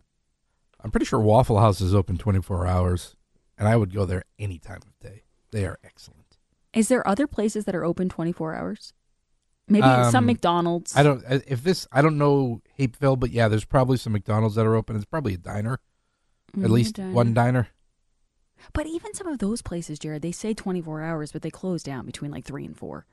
[0.83, 3.17] I'm pretty sure Waffle House is open 24 hours,
[3.59, 5.25] and I would go there any time of day.
[5.51, 6.39] They are excellent.
[6.73, 8.93] Is there other places that are open 24 hours?
[9.69, 10.95] Maybe some Um, McDonald's.
[10.97, 11.25] I don't.
[11.27, 14.77] uh, If this, I don't know Hapeville, but yeah, there's probably some McDonald's that are
[14.77, 14.95] open.
[14.95, 15.81] It's probably a diner,
[16.57, 17.13] Mm, at least diner.
[17.13, 17.69] one diner.
[18.73, 22.07] But even some of those places, Jared, they say 24 hours, but they close down
[22.07, 23.07] between like 3 and 4.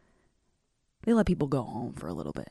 [1.03, 2.49] They let people go home for a little bit.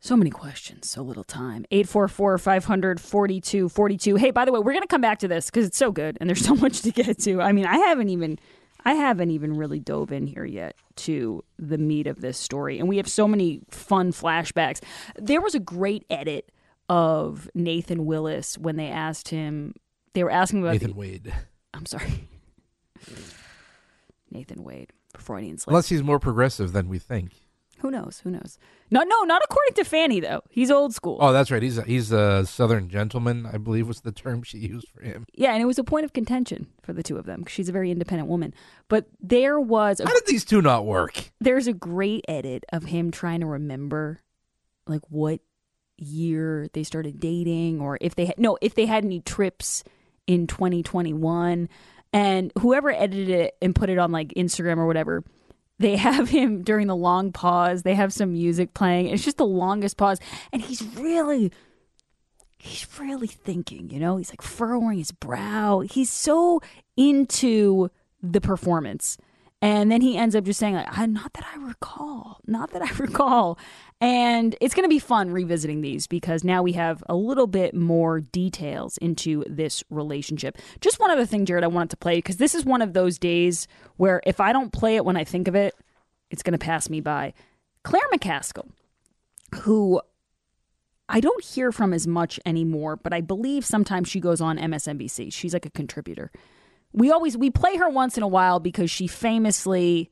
[0.00, 1.64] So many questions, so little time.
[1.70, 4.16] 844 500 4242.
[4.16, 6.16] Hey, by the way, we're going to come back to this because it's so good
[6.20, 7.40] and there's so much to get to.
[7.40, 8.38] I mean, I haven't even.
[8.84, 12.78] I haven't even really dove in here yet to the meat of this story.
[12.78, 14.80] And we have so many fun flashbacks.
[15.16, 16.52] There was a great edit
[16.88, 19.74] of Nathan Willis when they asked him,
[20.12, 21.34] they were asking about Nathan the, Wade.
[21.74, 22.28] I'm sorry.
[24.30, 25.72] Nathan Wade, Freudian slip.
[25.72, 27.32] Unless he's more progressive than we think.
[27.80, 28.20] Who knows?
[28.24, 28.58] Who knows?
[28.90, 30.42] No, no, not according to Fani though.
[30.48, 31.18] He's old school.
[31.20, 31.62] Oh, that's right.
[31.62, 35.26] He's a, he's a Southern gentleman, I believe was the term she used for him.
[35.34, 37.72] Yeah, and it was a point of contention for the two of them she's a
[37.72, 38.54] very independent woman.
[38.88, 41.30] But there was a, How did these two not work?
[41.40, 44.22] there's a great edit of him trying to remember
[44.86, 45.40] like what
[45.98, 49.82] year they started dating or if they had no if they had any trips
[50.26, 51.68] in 2021
[52.16, 55.22] and whoever edited it and put it on like Instagram or whatever
[55.78, 57.82] they have him during the long pause.
[57.82, 59.08] They have some music playing.
[59.08, 60.18] It's just the longest pause.
[60.50, 61.52] And he's really
[62.56, 64.16] he's really thinking you know?
[64.16, 65.80] He's like furrowing his brow.
[65.80, 66.62] He's so
[66.96, 67.90] into
[68.22, 69.18] the performance
[69.62, 72.90] and then he ends up just saying like not that i recall not that i
[72.98, 73.58] recall
[74.00, 77.74] and it's going to be fun revisiting these because now we have a little bit
[77.74, 82.36] more details into this relationship just one other thing jared i wanted to play because
[82.36, 83.66] this is one of those days
[83.96, 85.74] where if i don't play it when i think of it
[86.30, 87.32] it's going to pass me by
[87.82, 88.68] claire mccaskill
[89.62, 90.00] who
[91.08, 95.32] I don't hear from as much anymore, but I believe sometimes she goes on MSNBC.
[95.32, 96.32] She's like a contributor.
[96.96, 100.10] We always we play her once in a while because she famously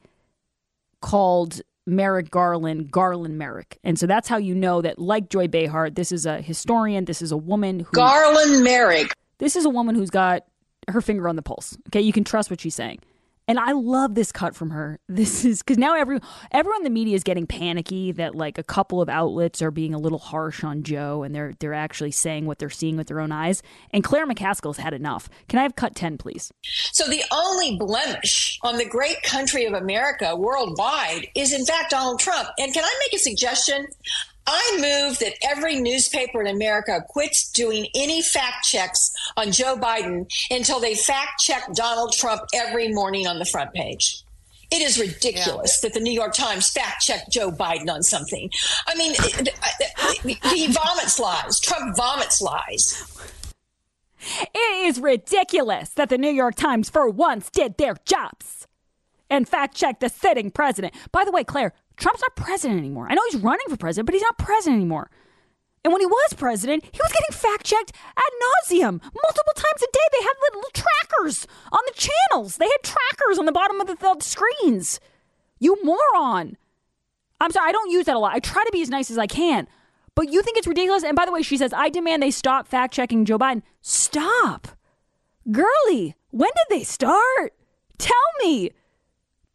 [1.00, 3.78] called Merrick Garland Garland Merrick.
[3.82, 7.22] And so that's how you know that like Joy Behar, this is a historian, this
[7.22, 9.12] is a woman who Garland Merrick.
[9.38, 10.44] this is a woman who's got
[10.88, 11.76] her finger on the pulse.
[11.88, 13.00] Okay, you can trust what she's saying.
[13.46, 15.00] And I love this cut from her.
[15.08, 16.18] This is because now every
[16.50, 19.94] everyone in the media is getting panicky that like a couple of outlets are being
[19.94, 23.20] a little harsh on Joe, and they're they're actually saying what they're seeing with their
[23.20, 23.62] own eyes.
[23.90, 25.28] And Claire McCaskill's had enough.
[25.48, 26.52] Can I have cut ten, please?
[26.92, 32.20] So the only blemish on the great country of America worldwide is in fact Donald
[32.20, 32.48] Trump.
[32.58, 33.86] And can I make a suggestion?
[34.46, 40.26] I move that every newspaper in America quits doing any fact checks on Joe Biden
[40.50, 44.22] until they fact check Donald Trump every morning on the front page.
[44.70, 48.50] It is ridiculous that the New York Times fact checked Joe Biden on something.
[48.86, 49.14] I mean,
[50.52, 51.60] he vomits lies.
[51.60, 53.10] Trump vomits lies.
[54.54, 58.66] It is ridiculous that the New York Times for once did their jobs
[59.30, 60.94] and fact checked the sitting president.
[61.12, 63.06] By the way, Claire, Trump's not president anymore.
[63.08, 65.10] I know he's running for president, but he's not president anymore.
[65.84, 69.86] And when he was president, he was getting fact checked ad nauseum multiple times a
[69.92, 70.06] day.
[70.12, 72.56] They had little trackers on the channels.
[72.56, 74.98] They had trackers on the bottom of the, the screens.
[75.60, 76.56] You moron.
[77.40, 78.34] I'm sorry, I don't use that a lot.
[78.34, 79.68] I try to be as nice as I can.
[80.14, 81.04] But you think it's ridiculous?
[81.04, 83.62] And by the way, she says, I demand they stop fact checking Joe Biden.
[83.82, 84.68] Stop.
[85.50, 87.52] Girly, when did they start?
[87.98, 88.70] Tell me.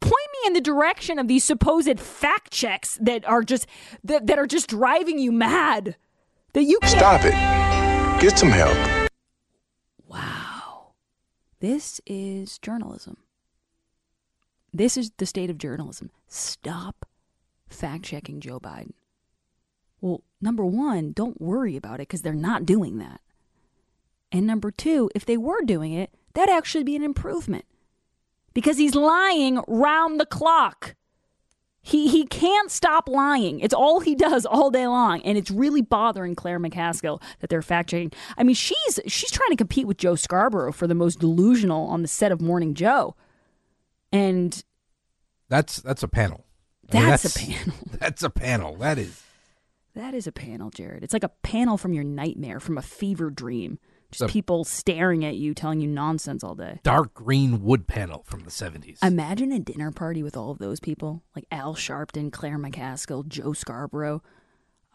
[0.00, 3.66] Point me in the direction of these supposed fact checks that are just
[4.04, 5.96] that, that are just driving you mad.
[6.52, 8.20] That you can't Stop it.
[8.20, 9.10] Get some help.
[10.06, 10.92] Wow.
[11.60, 13.18] This is journalism.
[14.72, 16.10] This is the state of journalism.
[16.28, 17.06] Stop
[17.68, 18.92] fact checking Joe Biden.
[20.00, 23.20] Well, number one, don't worry about it because they're not doing that.
[24.32, 27.64] And number two, if they were doing it, that'd actually be an improvement
[28.54, 30.94] because he's lying round the clock.
[31.82, 33.60] He he can't stop lying.
[33.60, 37.62] It's all he does all day long, and it's really bothering Claire McCaskill that they're
[37.62, 38.12] fact checking.
[38.36, 42.02] I mean, she's she's trying to compete with Joe Scarborough for the most delusional on
[42.02, 43.16] the set of Morning Joe,
[44.12, 44.62] and
[45.48, 46.44] That's that's a panel.
[46.92, 47.74] I mean, That's a panel.
[47.98, 48.76] That's a panel.
[48.76, 49.22] That is
[49.94, 51.02] that is a panel, Jared.
[51.02, 53.78] It's like a panel from your nightmare, from a fever dream.
[54.10, 56.80] Just The- people staring at you, telling you nonsense all day.
[56.82, 58.98] dark green wood panel from the seventies.
[59.02, 63.52] Imagine a dinner party with all of those people, like Al Sharpton, Claire McCaskill, Joe
[63.52, 64.22] Scarborough.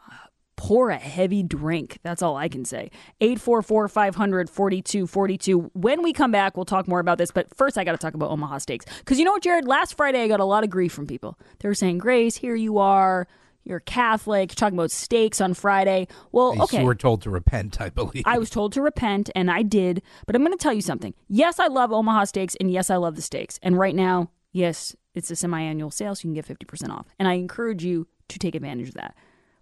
[0.09, 0.13] Uh,
[0.57, 1.99] pour a heavy drink.
[2.03, 2.91] That's all I can say.
[3.21, 5.71] 844 500 4242.
[5.73, 7.31] When we come back, we'll talk more about this.
[7.31, 8.85] But first, I got to talk about Omaha Steaks.
[8.99, 9.65] Because you know what, Jared?
[9.67, 11.37] Last Friday, I got a lot of grief from people.
[11.59, 13.27] They were saying, Grace, here you are.
[13.65, 14.51] You're Catholic.
[14.51, 16.07] You're talking about steaks on Friday.
[16.31, 16.79] Well, okay.
[16.79, 18.23] You were told to repent, I believe.
[18.25, 20.03] I was told to repent, and I did.
[20.27, 21.15] But I'm going to tell you something.
[21.27, 23.59] Yes, I love Omaha steaks, and yes, I love the steaks.
[23.63, 27.07] And right now, yes, it's a semi annual sale, so you can get 50% off.
[27.17, 29.15] And I encourage you to take advantage of that.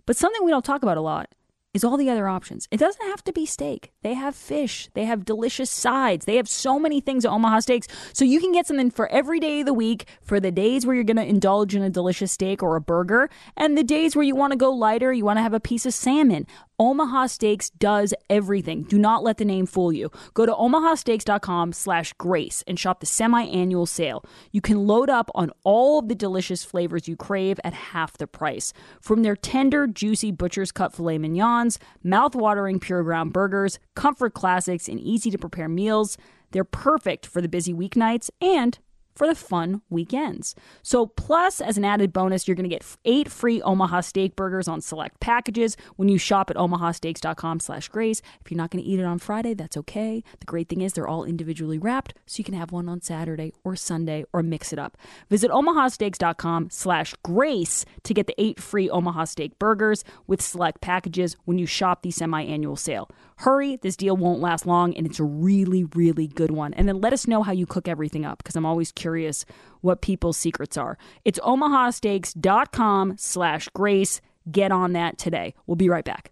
[0.05, 1.33] But something we don't talk about a lot
[1.73, 2.67] is all the other options.
[2.69, 3.91] It doesn't have to be steak.
[4.03, 7.87] They have fish, they have delicious sides, they have so many things at Omaha Steaks.
[8.13, 10.95] So you can get something for every day of the week, for the days where
[10.95, 14.23] you're going to indulge in a delicious steak or a burger, and the days where
[14.23, 16.45] you want to go lighter, you want to have a piece of salmon.
[16.83, 18.83] Omaha Steaks does everything.
[18.83, 20.11] Do not let the name fool you.
[20.33, 24.25] Go to omahasteaks.com slash grace and shop the semi-annual sale.
[24.51, 28.27] You can load up on all of the delicious flavors you crave at half the
[28.27, 28.73] price.
[28.99, 34.99] From their tender, juicy butcher's cut filet mignons, mouth-watering pure ground burgers, comfort classics, and
[34.99, 36.17] easy-to-prepare meals,
[36.51, 38.77] they're perfect for the busy weeknights and
[39.15, 40.55] for the fun weekends.
[40.81, 44.67] So, plus, as an added bonus, you're going to get eight free Omaha steak burgers
[44.67, 48.21] on select packages when you shop at omahasteaks.com slash grace.
[48.43, 50.23] If you're not going to eat it on Friday, that's okay.
[50.39, 53.53] The great thing is they're all individually wrapped, so you can have one on Saturday
[53.63, 54.97] or Sunday or mix it up.
[55.29, 61.35] Visit omahasteaks.com slash grace to get the eight free Omaha steak burgers with select packages
[61.45, 63.09] when you shop the semi-annual sale.
[63.37, 66.73] Hurry, this deal won't last long, and it's a really, really good one.
[66.73, 69.45] And then let us know how you cook everything up, because I'm always curious
[69.81, 70.97] what people's secrets are.
[71.25, 74.21] It's omahasteaks.com slash grace.
[74.51, 75.53] Get on that today.
[75.65, 76.31] We'll be right back.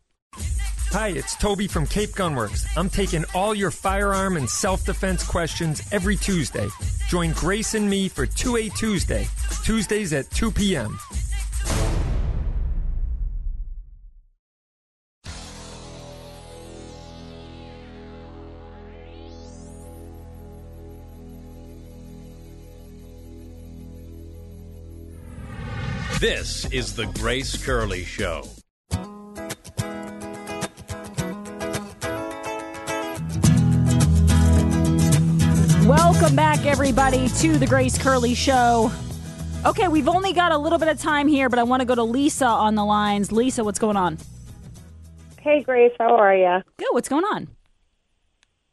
[0.91, 2.65] Hi, it's Toby from Cape Gunworks.
[2.75, 6.67] I'm taking all your firearm and self defense questions every Tuesday.
[7.07, 9.25] Join Grace and me for 2A Tuesday,
[9.63, 10.99] Tuesdays at 2 p.m.
[26.21, 28.43] This is the Grace Curley Show.
[35.87, 38.91] Welcome back, everybody, to the Grace Curley Show.
[39.65, 41.95] Okay, we've only got a little bit of time here, but I want to go
[41.95, 43.31] to Lisa on the lines.
[43.31, 44.19] Lisa, what's going on?
[45.39, 46.61] Hey, Grace, how are you?
[46.77, 46.89] Good.
[46.91, 47.47] What's going on?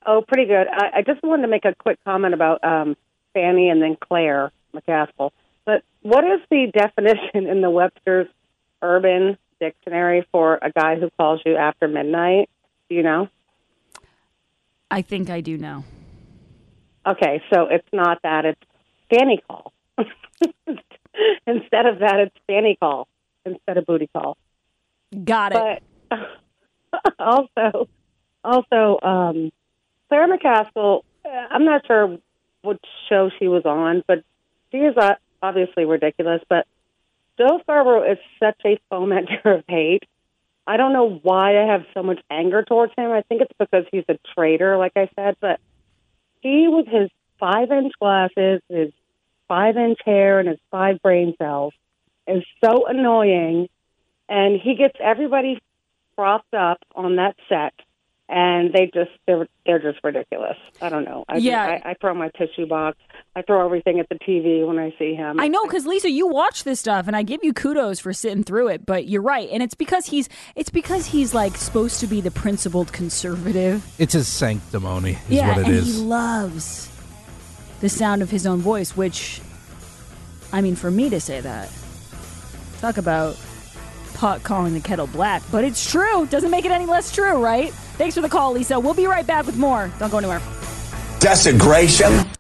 [0.05, 0.67] Oh, pretty good.
[0.71, 2.95] I, I just wanted to make a quick comment about um,
[3.33, 5.31] Fani and then Claire McCaskill.
[6.09, 8.29] What is the definition in the Webster's
[8.81, 12.49] Urban Dictionary for a guy who calls you after midnight?
[12.89, 13.29] Do you know?
[14.91, 15.85] I think I do know.
[17.07, 18.61] Okay, so it's not that; it's
[19.11, 19.75] Fani call.
[21.47, 23.07] instead of that, it's Fani call
[23.45, 24.39] instead of booty call.
[25.25, 25.83] Got it.
[26.09, 26.19] But
[27.19, 27.87] also,
[28.43, 29.53] also, um,
[30.09, 31.03] Claire McCaskill.
[31.27, 32.17] I'm not sure
[32.63, 32.79] what
[33.11, 34.25] show she was on, but
[34.73, 36.43] she is uh, obviously ridiculous.
[36.49, 36.67] But
[37.39, 40.05] Joe Scarborough is such a fomenter of hate.
[40.67, 43.11] I don't know why I have so much anger towards him.
[43.11, 45.37] I think it's because he's a traitor, like I said.
[45.41, 45.61] But
[46.41, 47.11] he, with his
[47.41, 48.93] five inch glasses, his
[49.49, 51.73] five inch hair, and his five brain cells,
[52.27, 53.69] is so annoying.
[54.29, 55.59] And he gets everybody
[56.17, 57.73] propped up on that set,
[58.29, 60.57] and they just they're they're just ridiculous.
[60.83, 61.25] I don't know.
[61.29, 61.81] I, Yeah.
[61.85, 62.99] I, I throw my tissue box.
[63.35, 65.41] I throw everything at the TV when I see him.
[65.41, 68.43] I know because Lisa, you watch this stuff, and I give you kudos for sitting
[68.45, 68.85] through it.
[68.85, 72.31] But you're right, and it's because he's it's because he's like supposed to be the
[72.31, 73.85] principled conservative.
[73.99, 75.97] It's his sanctimony, is yeah, what it and is.
[75.97, 76.91] he loves
[77.81, 79.41] the sound of his own voice, which
[80.53, 81.71] I mean, for me to say that,
[82.81, 83.37] talk about
[84.19, 86.27] pot calling the kettle black, but it's true.
[86.27, 87.73] Doesn't make it any less true, right?
[87.97, 88.79] Thanks for the call, Lisa.
[88.79, 89.91] We'll be right back with more.
[89.99, 90.41] Don't go anywhere.
[91.21, 92.38] Desecration.